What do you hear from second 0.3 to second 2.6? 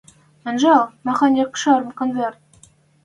Анжал, махань якшар конверт!»